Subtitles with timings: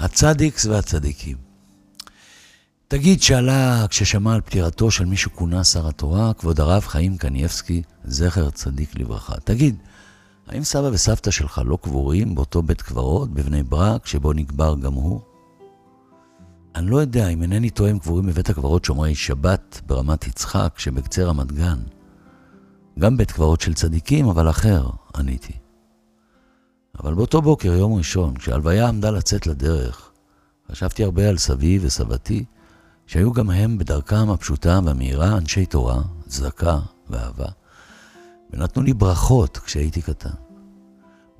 [0.00, 1.36] הצדיקס והצדיקים.
[2.88, 8.50] תגיד שעלה כששמע על פטירתו של מי שכונה שר התורה, כבוד הרב חיים קנייבסקי, זכר
[8.50, 9.34] צדיק לברכה.
[9.44, 9.76] תגיד,
[10.46, 15.20] האם סבא וסבתא שלך לא קבורים באותו בית קברות בבני ברק, שבו נקבר גם הוא?
[16.74, 21.24] אני לא יודע אם אינני טועה אם קבורים בבית הקברות שומרי שבת ברמת יצחק שבקצה
[21.24, 21.78] רמת גן.
[22.98, 25.59] גם בית קברות של צדיקים, אבל אחר, עניתי.
[27.02, 30.10] אבל באותו בוקר, יום ראשון, כשהלוויה עמדה לצאת לדרך,
[30.70, 32.44] חשבתי הרבה על סבי וסבתי,
[33.06, 36.78] שהיו גם הם בדרכם הפשוטה והמהירה אנשי תורה, צדקה
[37.10, 37.48] ואהבה,
[38.50, 40.30] ונתנו לי ברכות כשהייתי קטן.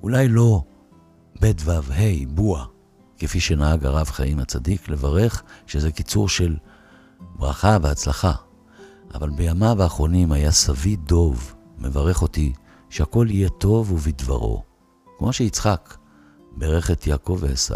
[0.03, 0.63] אולי לא
[1.39, 2.65] בית ו' ה' בועה,
[3.17, 6.55] כפי שנהג הרב חיים הצדיק, לברך שזה קיצור של
[7.35, 8.33] ברכה והצלחה.
[9.13, 12.53] אבל בימיו האחרונים היה סבי דוב מברך אותי
[12.89, 14.70] שהכל יהיה טוב ובדברו,
[15.21, 15.97] כמו שיצחק
[16.51, 17.75] ברך את יעקב ועשו.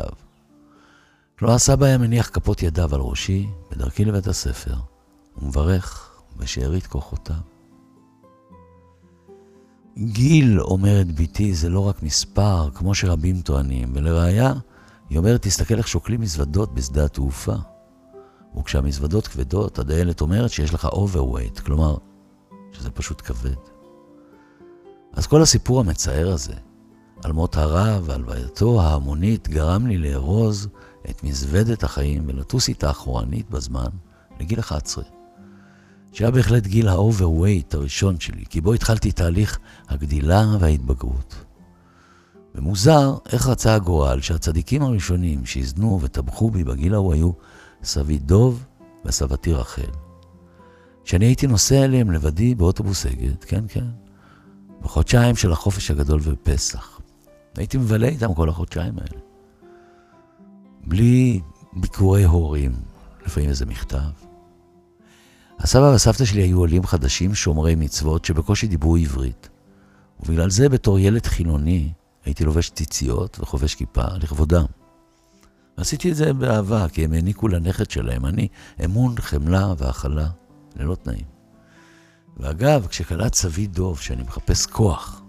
[1.40, 4.76] כלומר, סבא היה מניח כפות ידיו על ראשי בדרכי לבית הספר,
[5.38, 7.36] ומברך בשארית כוחותיו.
[9.98, 14.54] גיל, אומרת בתי, זה לא רק מספר, כמו שרבים טוענים, ולראיה,
[15.10, 17.56] היא אומרת, תסתכל איך שוקלים מזוודות בשדה התעופה.
[18.58, 21.98] וכשהמזוודות כבדות, הדיילת אומרת שיש לך overweight, כלומר,
[22.72, 23.62] שזה פשוט כבד.
[25.14, 26.54] אז כל הסיפור המצער הזה,
[27.24, 30.68] על מות הרב והלווייתו ההמונית, גרם לי לארוז
[31.10, 33.90] את מזוודת החיים ולטוס איתה אחורנית בזמן,
[34.40, 35.04] לגיל 11.
[36.12, 41.36] שהיה בהחלט גיל ה-overweight הראשון שלי, כי בו התחלתי תהליך הגדילה וההתבגרות.
[42.56, 47.32] ומוזר איך רצה הגורל שהצדיקים הראשונים שהזנו וטבחו בי בגיל ההוא היו
[47.84, 48.66] סבי דוב
[49.06, 49.92] וסבתי רחל.
[51.04, 53.86] כשאני הייתי נוסע אליהם לבדי באוטובוס אגד, כן, כן,
[54.82, 56.95] בחודשיים של החופש הגדול ופסח.
[57.58, 59.22] הייתי מבלה איתם כל החודשיים האלה.
[60.84, 61.42] בלי
[61.74, 62.72] ביקורי הורים,
[63.26, 64.26] לפעמים איזה מכתב.
[65.60, 69.50] הסבא והסבתא שלי היו עולים חדשים שומרי מצוות שבקושי דיברו עברית.
[70.20, 71.92] ובגלל זה בתור ילד חילוני
[72.26, 74.66] הייתי לובש ציציות וחובש כיפה לכבודם.
[75.78, 78.48] עשיתי את זה באהבה, כי הם העניקו לנכד שלהם, אני,
[78.86, 80.28] אמון, חמלה והכלה,
[80.76, 81.26] ללא תנאים.
[82.38, 85.22] ואגב, כשקלט סבי דוב שאני מחפש כוח,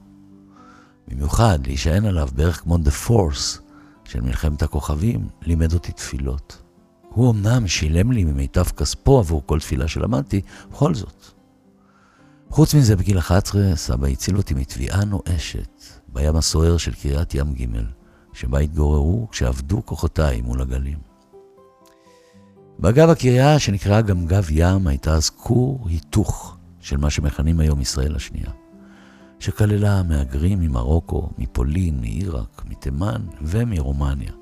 [1.09, 3.61] במיוחד להישען עליו בערך כמו The Force
[4.05, 6.62] של מלחמת הכוכבים, לימד אותי תפילות.
[7.09, 10.41] הוא אמנם שילם לי ממיטב כספו עבור כל תפילה שלמדתי,
[10.72, 11.25] בכל זאת.
[12.50, 17.67] חוץ מזה, בגיל 11, סבא הציל אותי מתביעה נואשת בים הסוער של קריית ים ג',
[18.33, 20.99] שבה התגוררו כשעבדו כוחותיי מול הגלים.
[22.78, 28.17] באגב הקריה, שנקראה גם גב ים, הייתה אז כור היתוך של מה שמכנים היום ישראל
[28.17, 28.50] השנייה,
[29.38, 34.32] שכללה מהגרים ממרוקו, מפולין, מעיראק, מתימן ומרומניה.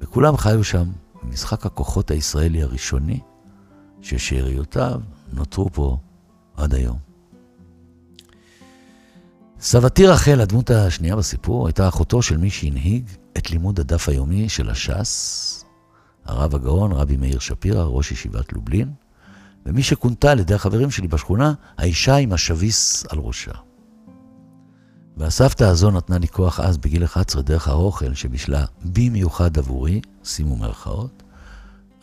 [0.00, 0.90] וכולם חיו שם
[1.22, 3.20] במשחק הכוחות הישראלי הראשוני,
[4.00, 5.00] ששאריותיו
[5.32, 5.98] נותרו פה
[6.56, 6.98] עד היום.
[9.60, 13.04] סבתי רחל, הדמות השנייה בסיפור, הייתה אחותו של מי שהנהיג
[13.38, 15.64] את לימוד הדף היומי של הש"ס,
[16.24, 18.92] הרב הגאון, רבי מאיר שפירא, ראש ישיבת לובלין,
[19.66, 23.52] ומי שכונתה על ידי החברים שלי בשכונה, האישה עם השביס על ראשה.
[25.20, 31.22] והסבתא הזו נתנה לי כוח אז בגיל 11 דרך האוכל שבישלה במיוחד עבורי, שימו מרכאות,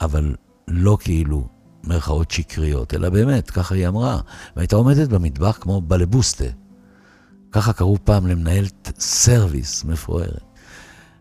[0.02, 0.36] אבל
[0.68, 1.48] לא כאילו
[1.84, 4.20] מרכאות שקריות, אלא באמת, ככה היא אמרה,
[4.56, 6.46] והייתה עומדת במטבח כמו בלבוסטה.
[7.52, 10.44] ככה קראו פעם למנהלת סרוויס מפוארת.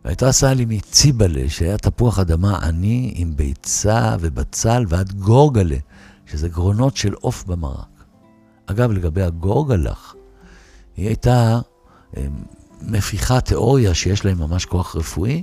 [0.05, 5.79] והייתה עושה לי מציבלה, שהיה תפוח אדמה עני עם ביצה ובצל ועד גורגלה,
[6.27, 8.05] שזה גרונות של עוף במרק.
[8.67, 10.15] אגב, לגבי הגורגלח,
[10.97, 11.61] היא הייתה
[12.83, 15.43] מפיחה תיאוריה שיש להם ממש כוח רפואי,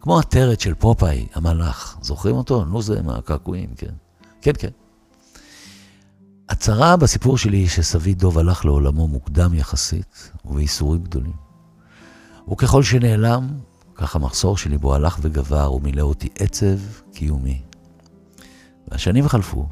[0.00, 1.96] כמו הטרת של פופאי, המלאך.
[2.00, 2.64] זוכרים אותו?
[2.64, 3.92] נו, זה מהקעקועים, כן.
[4.40, 4.68] כן, כן.
[6.48, 11.36] הצרה בסיפור שלי היא שסבי דוב הלך לעולמו מוקדם יחסית, ובייסורים גדולים.
[12.52, 13.48] וככל שנעלם,
[13.94, 16.78] כך המחסור שלי בו הלך וגבר ומילא אותי עצב
[17.12, 17.62] קיומי.
[18.88, 19.68] והשנים חלפו,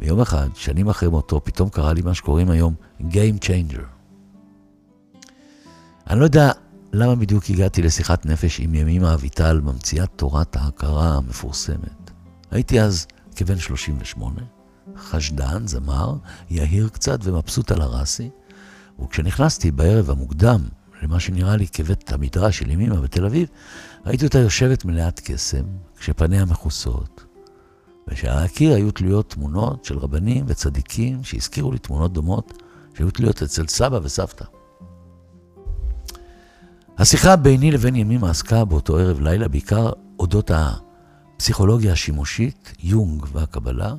[0.00, 3.97] ויום אחד, שנים אחרי מותו, פתאום קרה לי מה שקוראים היום Game Changer.
[6.08, 6.50] אני לא יודע
[6.92, 12.10] למה בדיוק הגעתי לשיחת נפש עם ימימה אביטל, ממציאת תורת ההכרה המפורסמת.
[12.50, 13.06] הייתי אז
[13.36, 14.40] כבן 38,
[14.96, 16.14] חשדן, זמר,
[16.50, 18.30] יהיר קצת ומבסוט על הרסי,
[19.02, 20.60] וכשנכנסתי בערב המוקדם
[21.02, 23.48] למה שנראה לי כבית המדרש של ימימה בתל אביב,
[24.06, 25.64] ראיתי אותה יושבת מלאת קסם,
[25.98, 27.24] כשפניה מכוסות,
[28.08, 32.62] ושעל הקיר היו תלויות תמונות של רבנים וצדיקים שהזכירו לי תמונות דומות
[32.94, 34.57] שהיו תלויות אצל סבא וסבתא.
[36.98, 43.94] השיחה ביני לבין ימימה עסקה באותו ערב לילה בעיקר אודות הפסיכולוגיה השימושית, יונג והקבלה,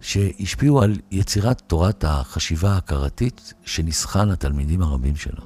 [0.00, 5.40] שהשפיעו על יצירת תורת החשיבה ההכרתית שניסחה לתלמידים הרבים שלה.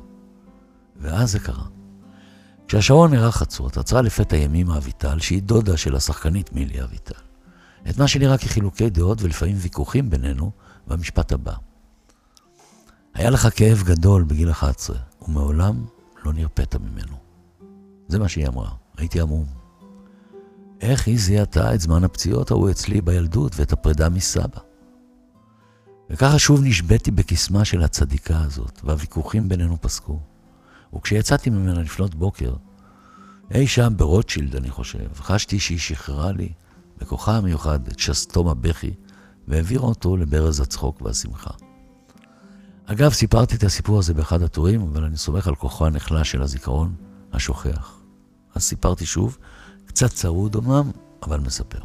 [0.96, 1.64] ואז זה קרה.
[2.68, 7.20] כשהשעון נראה חצות, עצרה לפתע ימימה אביטל, שהיא דודה של השחקנית מילי אביטל.
[7.90, 10.50] את מה שנראה כחילוקי דעות ולפעמים ויכוחים בינינו
[10.86, 11.54] במשפט הבא.
[13.14, 15.84] היה לך כאב גדול בגיל 11, ומעולם
[16.24, 17.16] לא נרפאת ממנו.
[18.08, 19.46] זה מה שהיא אמרה, הייתי עמום.
[20.80, 24.60] איך היא זיהתה את זמן הפציעות ההוא אצלי בילדות ואת הפרידה מסבא?
[26.10, 30.20] וככה שוב נשבתי בקסמה של הצדיקה הזאת, והוויכוחים בינינו פסקו.
[30.94, 32.54] וכשיצאתי ממנה לפנות בוקר,
[33.54, 36.52] אי שם ברוטשילד, אני חושב, חשתי שהיא שחררה לי,
[36.98, 38.94] בכוחה המיוחד, את שסתום הבכי,
[39.48, 41.50] והעבירה אותו לברז הצחוק והשמחה.
[42.86, 46.94] אגב, סיפרתי את הסיפור הזה באחד הטורים, אבל אני סומך על כוחו הנחלש של הזיכרון
[47.32, 48.00] השוכח.
[48.54, 49.38] אז סיפרתי שוב,
[49.86, 50.90] קצת צרוד אמנם,
[51.22, 51.78] אבל מספר.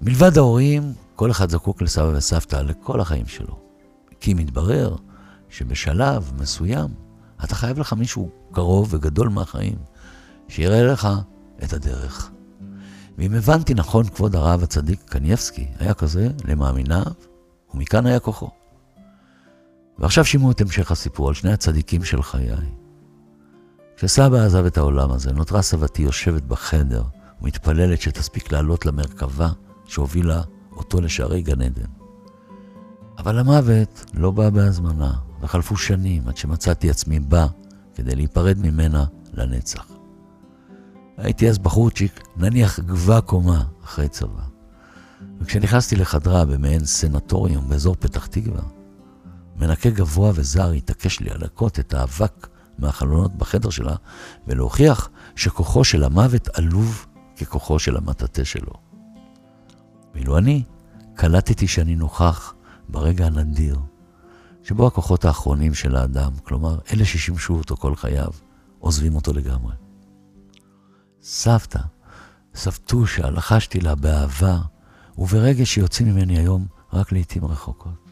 [0.00, 3.58] מלבד ההורים, כל אחד זקוק לסבא וסבתא לכל החיים שלו.
[4.20, 4.96] כי מתברר
[5.48, 6.88] שבשלב מסוים
[7.44, 9.76] אתה חייב לך מישהו קרוב וגדול מהחיים,
[10.48, 11.08] שיראה לך
[11.64, 12.30] את הדרך.
[13.18, 17.12] ואם הבנתי נכון, כבוד הרב הצדיק קנייבסקי היה כזה למאמיניו,
[17.74, 18.63] ומכאן היה כוחו.
[19.98, 22.56] ועכשיו שימו את המשך הסיפור על שני הצדיקים של חיי.
[23.96, 27.02] כשסבא עזב את העולם הזה, נותרה סבתי יושבת בחדר
[27.42, 29.48] ומתפללת שתספיק לעלות למרכבה
[29.84, 30.42] שהובילה
[30.72, 31.86] אותו לשערי גן עדן.
[33.18, 37.46] אבל המוות לא בא בהזמנה, וחלפו שנים עד שמצאתי עצמי בא
[37.94, 39.86] כדי להיפרד ממנה לנצח.
[41.16, 44.42] הייתי אז בחורצ'יק, נניח גבה קומה אחרי צבא.
[45.40, 48.62] וכשנכנסתי לחדרה במעין סנטוריום באזור פתח תקווה,
[49.56, 52.48] מנקה גבוה וזר התעקש לי להלקות את האבק
[52.78, 53.94] מהחלונות בחדר שלה
[54.46, 57.06] ולהוכיח שכוחו של המוות עלוב
[57.40, 58.72] ככוחו של המטאטה שלו.
[60.14, 60.62] ואילו אני
[61.14, 62.54] קלטתי שאני נוכח
[62.88, 63.78] ברגע הנדיר,
[64.62, 68.30] שבו הכוחות האחרונים של האדם, כלומר אלה ששימשו אותו כל חייו,
[68.78, 69.74] עוזבים אותו לגמרי.
[71.22, 71.80] סבתא,
[72.54, 74.58] סבתושה, לחשתי לה באהבה,
[75.18, 78.03] וברגע שיוצאים ממני היום רק לעתים רחוקות.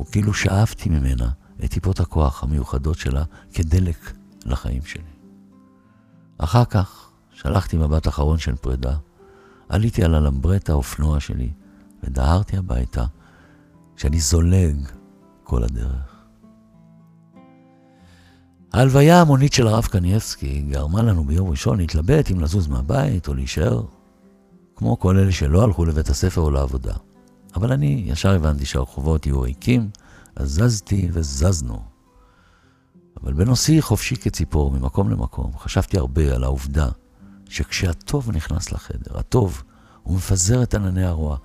[0.00, 1.28] וכאילו שאבתי ממנה
[1.64, 4.12] את טיפות הכוח המיוחדות שלה כדלק
[4.46, 5.02] לחיים שלי.
[6.38, 8.96] אחר כך שלחתי מבט אחרון של פרידה,
[9.68, 11.50] עליתי על הלמברט האופנוע שלי
[12.02, 13.04] ודהרתי הביתה
[13.96, 14.76] כשאני זולג
[15.44, 16.18] כל הדרך.
[18.72, 23.82] ההלוויה ההמונית של הרב קנייבסקי גרמה לנו ביום ראשון להתלבט אם לזוז מהבית או להישאר,
[24.76, 26.94] כמו כל אלה שלא הלכו לבית הספר או לעבודה.
[27.54, 29.90] אבל אני ישר הבנתי שהרחובות יהיו ריקים,
[30.36, 31.82] אז זזתי וזזנו.
[33.22, 36.88] אבל בנושאי חופשי כציפור, ממקום למקום, חשבתי הרבה על העובדה
[37.48, 39.62] שכשהטוב נכנס לחדר, הטוב,
[40.02, 41.36] הוא מפזר את ענני הרוע.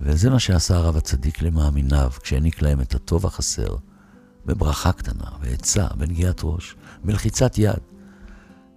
[0.00, 3.76] וזה מה שעשה הרב הצדיק למאמיניו, כשהעניק להם את הטוב החסר,
[4.46, 7.80] בברכה קטנה, בעצה, בנגיעת ראש, בלחיצת יד.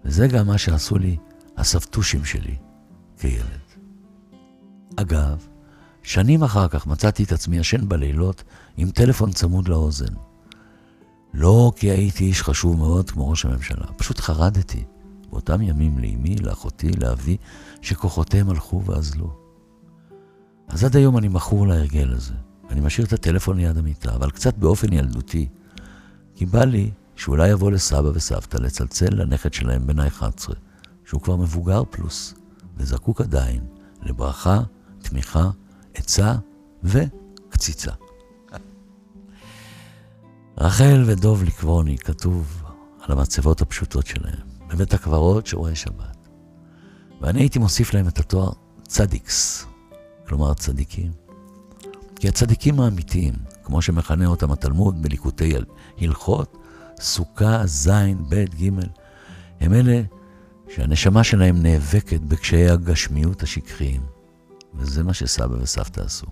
[0.05, 1.17] וזה גם מה שעשו לי
[1.57, 2.55] הסבתושים שלי
[3.17, 3.59] כילד.
[4.95, 5.47] אגב,
[6.03, 8.43] שנים אחר כך מצאתי את עצמי ישן בלילות
[8.77, 10.13] עם טלפון צמוד לאוזן.
[11.33, 14.83] לא כי הייתי איש חשוב מאוד כמו ראש הממשלה, פשוט חרדתי
[15.29, 17.37] באותם ימים לאמי, לאחותי, לאבי,
[17.81, 19.33] שכוחותיהם הלכו ואזלו.
[20.67, 22.33] אז עד היום אני מכור להרגל הזה.
[22.69, 25.47] אני משאיר את הטלפון ליד המיטה, אבל קצת באופן ילדותי,
[26.35, 30.53] כי בא לי שאולי יבוא לסבא וסבתא לצלצל לנכד שלהם בן ה-11,
[31.05, 32.33] שהוא כבר מבוגר פלוס,
[32.77, 33.61] וזקוק עדיין
[34.01, 34.61] לברכה,
[34.99, 35.49] תמיכה,
[35.99, 36.35] עצה
[36.83, 37.91] וקציצה.
[40.57, 42.63] רחל ודוב לקברוני כתוב
[43.01, 46.17] על המצבות הפשוטות שלהם, בבית הקברות שוררי שבת.
[47.21, 48.51] ואני הייתי מוסיף להם את התואר
[48.87, 49.65] צדיקס,
[50.27, 51.11] כלומר צדיקים.
[52.15, 55.53] כי הצדיקים האמיתיים, כמו שמכנה אותם התלמוד בליקוטי
[55.97, 56.57] הלכות,
[56.99, 58.69] סוכה, זין, ב', ג',
[59.59, 60.01] הם אלה
[60.69, 64.18] שהנשמה שלהם נאבקת בקשיי הגשמיות השקריים.
[64.73, 66.27] וזה מה שסבא וסבתא עשו.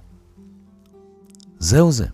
[1.60, 2.06] זהו זה.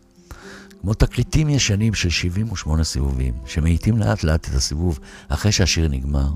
[0.81, 6.29] כמו תקליטים ישנים של 78 סיבובים, שמאיטים לאט לאט את הסיבוב אחרי שהשיר נגמר,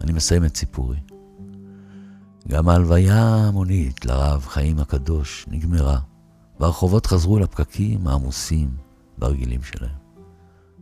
[0.00, 0.96] אני מסיים את סיפורי.
[2.48, 5.98] גם ההלוויה ההמונית לרב חיים הקדוש נגמרה,
[6.60, 8.70] והרחובות חזרו לפקקים העמוסים
[9.18, 9.96] והרגילים שלהם.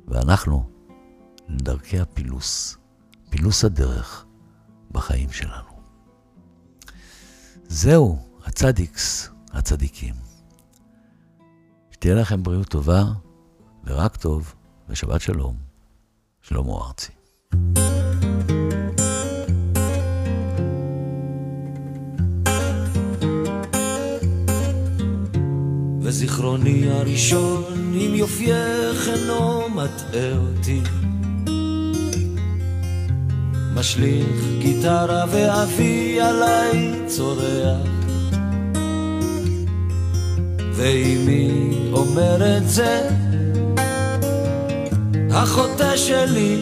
[0.09, 0.65] ואנחנו
[1.49, 2.77] לדרכי הפילוס,
[3.31, 4.25] פילוס הדרך
[4.91, 5.73] בחיים שלנו.
[7.69, 8.19] זהו,
[8.53, 10.15] הצדיקס, הצדיקים.
[11.91, 13.05] שתהיה לכם בריאות טובה
[13.85, 14.55] ורק טוב,
[14.89, 15.57] ושבת שלום.
[16.43, 17.13] שלמה ארצי.
[26.01, 30.81] וזיכרוני הראשון עם יופייך אינו מטעה אותי
[33.75, 38.02] משליך גיטרה ואבי עליי צורח
[40.83, 41.49] ואמי
[41.93, 43.09] אומרת זה
[45.31, 46.57] החוטא שלי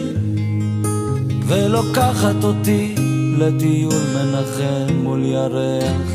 [1.47, 2.95] ולוקחת אותי
[3.37, 6.11] לטיול מנחם מול ירח.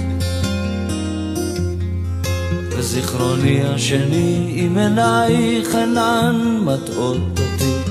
[2.70, 7.90] וזיכרוני השני עם עינייך אינן מטעות אותי.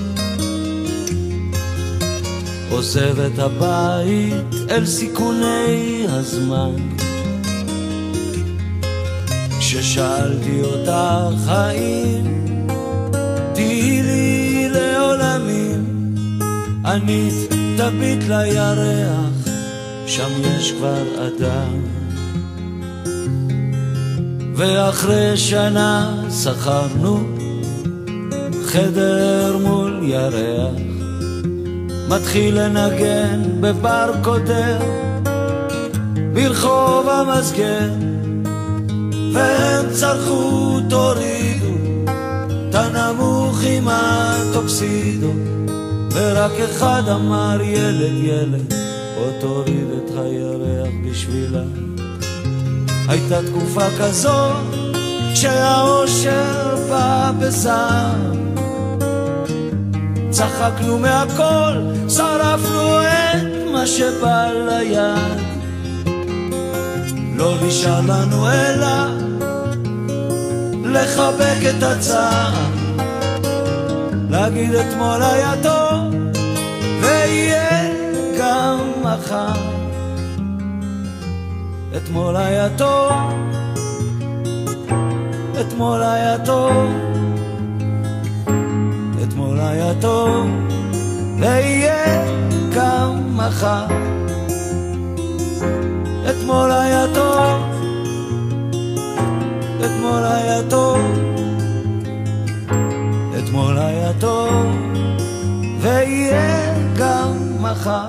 [2.72, 6.95] עוזב את הבית אל סיכוני הזמן
[9.80, 12.48] כששאלתי אותך האם
[13.54, 16.16] תהיי לי לעולמים
[16.86, 17.34] ענית
[17.78, 19.48] תביט לירח
[20.08, 21.82] שם יש כבר אדם.
[24.56, 27.20] ואחרי שנה שכרנו
[28.66, 30.82] חדר מול ירח.
[32.10, 34.80] מתחיל לנגן בבר קודר
[36.34, 38.15] ברחוב המסגר
[39.36, 41.76] והם צרחו תורידו
[42.70, 45.32] את הנמוך עם הטוקסידו.
[46.12, 48.74] ורק אחד אמר ילד ילד
[49.16, 51.64] בוא תוריד את הירח בשבילה.
[53.08, 54.50] הייתה תקופה כזו
[55.34, 58.56] כשהאושר בא בזעם.
[60.30, 61.74] צחקנו מהכל,
[62.10, 65.46] שרפנו את מה שבא ליד.
[67.36, 69.15] לא נשאר לנו אלא
[70.96, 72.54] לחבק את הצער.
[74.30, 76.16] להגיד אתמול היה טוב
[77.02, 77.82] ויהיה
[78.40, 79.62] גם מחר.
[81.98, 83.12] אתמול היה טוב
[85.62, 86.74] אתמול היה טוב
[89.24, 90.48] אתמול היה טוב
[91.40, 92.26] ויהיה
[92.76, 93.86] גם מחר.
[96.30, 97.65] אתמול היה טוב
[100.06, 101.00] אתמול היה טוב.
[103.38, 104.66] אתמול היה טוב.
[105.80, 107.32] ויהיה גם
[107.62, 108.08] מחר.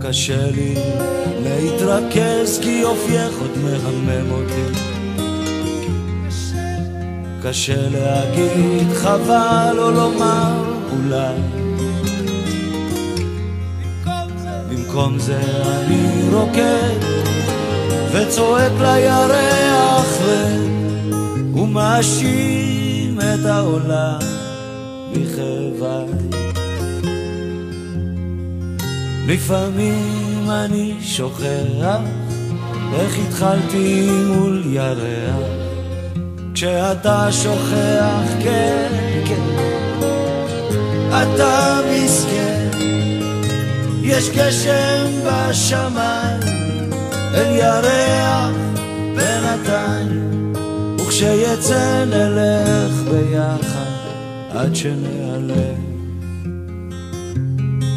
[0.00, 0.74] קשה לי
[1.42, 4.80] להתרכז כי יופייך עוד מהמם אותי.
[7.42, 10.52] קשה להגיד חבל או לומר
[10.92, 11.63] אולי
[14.94, 16.98] במקום זה אני רוקד
[18.12, 20.18] וצועק לירח
[21.54, 24.18] ומאשים את העולם
[25.12, 26.06] בכאביי
[29.26, 32.00] לפעמים אני שוכח
[32.94, 35.36] איך התחלתי מול ירח.
[36.54, 38.88] כשאתה שוכח, כן,
[39.24, 39.42] כן,
[41.10, 42.13] אתה מסכן
[44.04, 46.40] יש גשם בשמיים
[47.34, 48.56] אל ירח
[49.16, 50.52] בינתיים
[51.00, 53.94] וכשיצא נלך ביחד
[54.50, 55.84] עד שנעלם.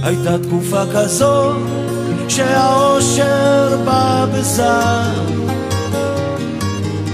[0.04, 1.52] הייתה תקופה כזו
[2.30, 5.48] שהאושר בא בזעם.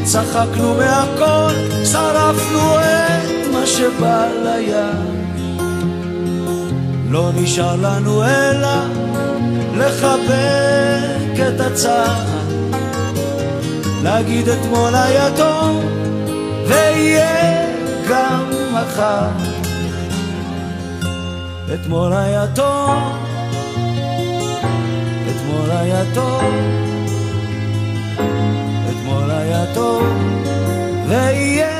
[0.03, 1.53] צחקנו מהכל,
[1.85, 5.22] שרפנו את מה שבא ליד
[7.13, 8.77] לא נשאר לנו אלא
[9.77, 12.24] לחבק את הצער
[14.03, 15.84] להגיד אתמול היה טוב
[16.67, 17.67] ויהיה
[18.10, 19.29] גם מחר
[21.74, 23.17] אתמול היה טוב,
[25.29, 26.43] אתמול היה טוב,
[28.89, 30.03] אתמול היה טוב,
[31.08, 31.79] ויהיה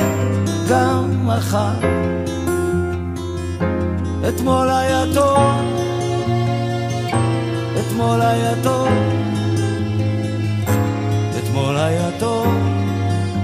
[0.70, 2.04] גם מחר.
[4.36, 5.40] אתמול היה טוב,
[7.80, 8.88] אתמול היה טוב,
[11.40, 12.48] אתמול היה טוב,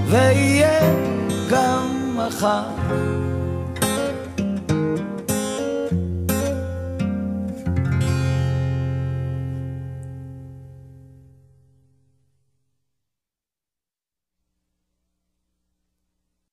[0.06, 0.94] ויהיה
[1.50, 2.69] גם מחר.